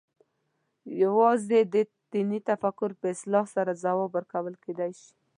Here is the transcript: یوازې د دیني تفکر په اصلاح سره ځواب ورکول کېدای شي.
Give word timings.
یوازې 1.03 1.59
د 1.73 1.75
دیني 2.11 2.39
تفکر 2.49 2.89
په 2.99 3.05
اصلاح 3.15 3.45
سره 3.55 3.79
ځواب 3.83 4.09
ورکول 4.15 4.55
کېدای 4.63 4.91
شي. 4.99 5.11